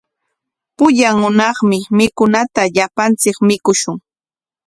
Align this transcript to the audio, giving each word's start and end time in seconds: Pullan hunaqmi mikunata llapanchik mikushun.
Pullan 0.77 1.15
hunaqmi 1.25 1.77
mikunata 1.97 2.61
llapanchik 2.75 3.37
mikushun. 3.47 3.97